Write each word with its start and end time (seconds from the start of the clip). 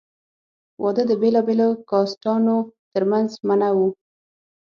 واده 0.83 1.03
د 1.07 1.11
بېلابېلو 1.21 1.69
کاسټانو 1.89 2.57
تر 2.93 3.03
منځ 3.11 3.29
منع 3.47 3.69
وو. 3.77 3.89